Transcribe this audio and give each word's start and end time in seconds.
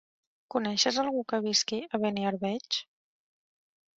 Coneixes 0.53 0.97
algú 1.01 1.19
que 1.33 1.41
visqui 1.43 1.79
a 1.97 2.01
Beniarbeig? 2.05 2.81